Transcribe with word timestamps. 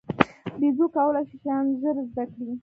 بیزو 0.59 0.85
کولای 0.97 1.25
شي 1.29 1.37
شیان 1.43 1.65
ژر 1.81 1.97
زده 2.13 2.23
کړي. 2.31 2.53